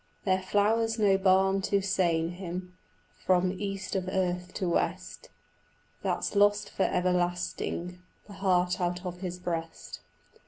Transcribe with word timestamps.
There 0.25 0.41
flowers 0.41 0.97
no 0.97 1.15
balm 1.19 1.61
to 1.61 1.79
sain 1.79 2.29
him 2.29 2.75
From 3.23 3.51
east 3.53 3.95
of 3.95 4.07
earth 4.07 4.51
to 4.55 4.67
west 4.67 5.29
That's 6.01 6.35
lost 6.35 6.71
for 6.71 6.81
everlasting 6.85 8.01
The 8.25 8.33
heart 8.33 8.81
out 8.81 9.05
of 9.05 9.19
his 9.21 9.37
breast. 9.37 9.99